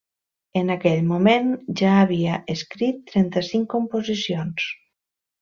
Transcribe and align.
En 0.61 0.73
aquell 0.75 1.03
moment 1.09 1.51
ja 1.81 1.91
havia 1.97 2.39
escrit 2.55 3.05
trenta-cinc 3.13 3.69
composicions. 3.77 4.67